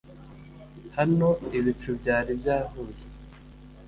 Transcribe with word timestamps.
hano 0.95 1.29
ibicu 1.57 1.89
byari 1.99 2.31
byahuye 2.41 3.01